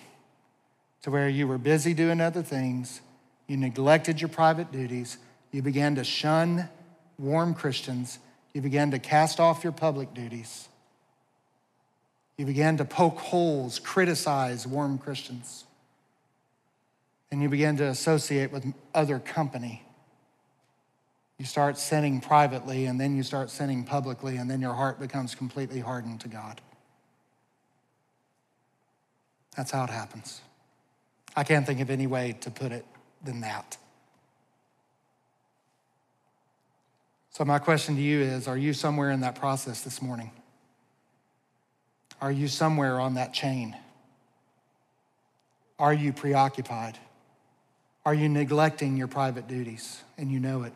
[1.02, 3.02] to where you were busy doing other things,
[3.48, 5.18] you neglected your private duties,
[5.52, 6.70] you began to shun
[7.18, 8.20] warm Christians,
[8.54, 10.68] you began to cast off your public duties.
[12.40, 15.66] You began to poke holes, criticize warm Christians.
[17.30, 18.66] And you began to associate with
[18.96, 19.84] other company.
[21.38, 25.36] You start sinning privately, and then you start sinning publicly, and then your heart becomes
[25.36, 26.62] completely hardened to God.
[29.58, 30.40] That's how it happens.
[31.36, 32.86] I can't think of any way to put it
[33.22, 33.78] than that.
[37.32, 40.32] So, my question to you is Are you somewhere in that process this morning?
[42.22, 43.76] Are you somewhere on that chain?
[45.78, 46.98] Are you preoccupied?
[48.06, 50.74] Are you neglecting your private duties and you know it?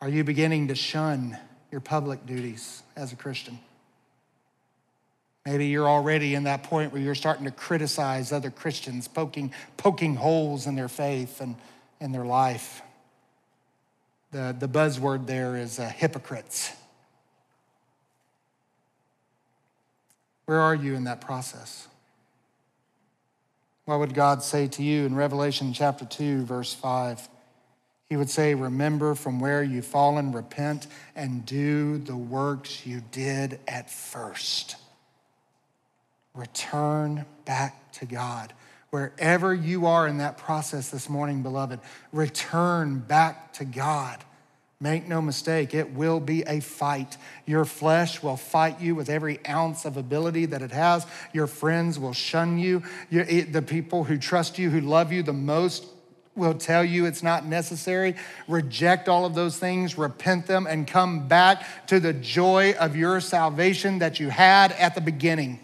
[0.00, 1.38] Are you beginning to shun
[1.70, 3.58] your public duties as a Christian?
[5.46, 10.16] Maybe you're already in that point where you're starting to criticize other Christians, poking, poking
[10.16, 11.56] holes in their faith and
[12.00, 12.82] in their life.
[14.32, 16.72] The, the buzzword there is uh, hypocrites.
[20.46, 21.88] Where are you in that process?
[23.86, 27.28] What would God say to you in Revelation chapter 2, verse 5?
[28.08, 33.58] He would say, Remember from where you've fallen, repent, and do the works you did
[33.66, 34.76] at first.
[36.34, 38.52] Return back to God.
[38.90, 41.80] Wherever you are in that process this morning, beloved,
[42.12, 44.22] return back to God.
[44.80, 47.16] Make no mistake, it will be a fight.
[47.46, 51.06] Your flesh will fight you with every ounce of ability that it has.
[51.32, 52.82] Your friends will shun you.
[53.10, 55.86] The people who trust you, who love you the most,
[56.36, 58.16] will tell you it's not necessary.
[58.48, 63.20] Reject all of those things, repent them, and come back to the joy of your
[63.20, 65.60] salvation that you had at the beginning.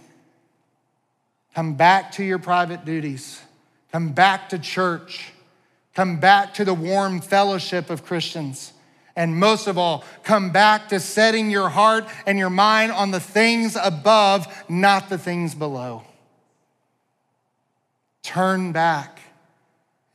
[1.56, 3.42] Come back to your private duties.
[3.90, 5.32] Come back to church.
[5.96, 8.72] Come back to the warm fellowship of Christians.
[9.20, 13.20] And most of all, come back to setting your heart and your mind on the
[13.20, 16.04] things above, not the things below.
[18.22, 19.20] Turn back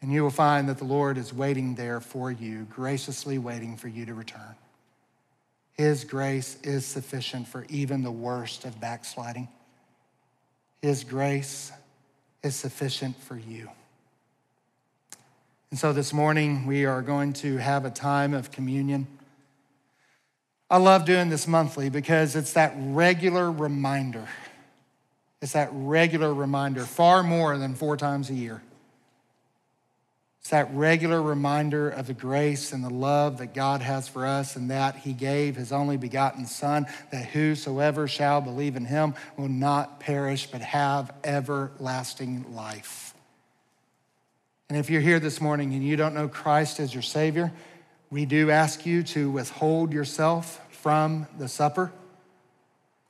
[0.02, 3.90] and you will find that the Lord is waiting there for you, graciously waiting for
[3.90, 4.56] you to return.
[5.74, 9.50] His grace is sufficient for even the worst of backsliding.
[10.82, 11.72] His grace
[12.42, 13.70] is sufficient for you.
[15.72, 19.08] And so this morning, we are going to have a time of communion.
[20.70, 24.28] I love doing this monthly because it's that regular reminder.
[25.42, 28.62] It's that regular reminder, far more than four times a year.
[30.42, 34.56] It's that regular reminder of the grace and the love that God has for us,
[34.56, 39.48] and that He gave His only begotten Son, that whosoever shall believe in Him will
[39.48, 43.15] not perish but have everlasting life.
[44.70, 47.52] And if you're here this morning and you don't know Christ as your Savior,
[48.10, 51.92] we do ask you to withhold yourself from the supper,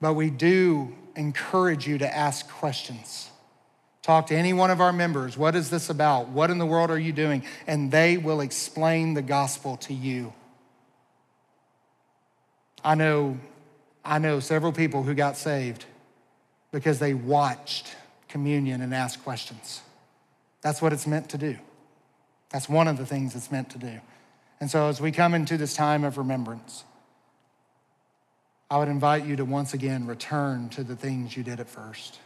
[0.02, 3.30] but we do encourage you to ask questions.
[4.02, 5.38] Talk to any one of our members.
[5.38, 6.30] What is this about?
[6.30, 7.44] What in the world are you doing?
[7.66, 10.34] And they will explain the gospel to you.
[12.84, 13.40] I know,
[14.04, 15.86] I know several people who got saved
[16.72, 17.96] because they watched
[18.28, 19.82] communion and asked questions.
[20.66, 21.58] That's what it's meant to do.
[22.50, 24.02] That's one of the things it's meant to do.
[24.60, 26.84] And so, as we come into this time of remembrance,
[28.72, 32.18] I would invite you to once again return to the things you did at first.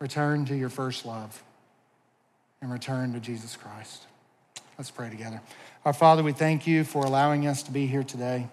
[0.00, 1.40] Return to your first love
[2.60, 4.08] and return to Jesus Christ.
[4.76, 5.40] Let's pray together.
[5.84, 8.48] Our Father, we thank you for allowing us to be here today.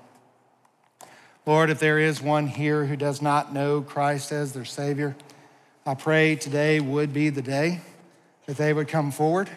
[1.47, 5.15] Lord, if there is one here who does not know Christ as their Savior,
[5.83, 7.81] I pray today would be the day
[8.45, 9.49] that they would come forward,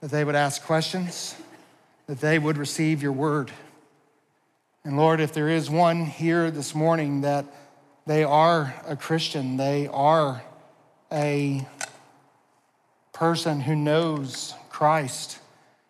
[0.00, 1.36] that they would ask questions,
[2.06, 3.50] that they would receive your word.
[4.84, 7.46] And Lord, if there is one here this morning that
[8.06, 10.42] they are a Christian, they are
[11.10, 11.66] a
[13.12, 15.38] person who knows Christ,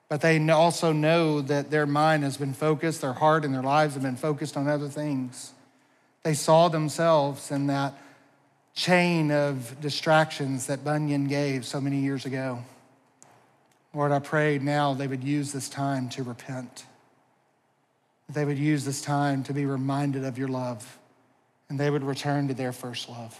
[0.08, 3.94] but they also know that their mind has been focused, their heart and their lives
[3.94, 5.52] have been focused on other things.
[6.22, 7.94] They saw themselves in that
[8.74, 12.62] chain of distractions that Bunyan gave so many years ago.
[13.94, 16.84] Lord, I prayed now they would use this time to repent.
[18.28, 20.98] They would use this time to be reminded of your love,
[21.68, 23.38] and they would return to their first love.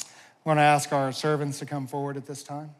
[0.00, 0.04] I
[0.44, 2.70] want to ask our servants to come forward at this time.